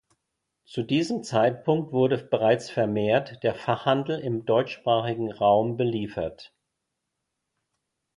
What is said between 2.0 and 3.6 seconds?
bereits vermehrt der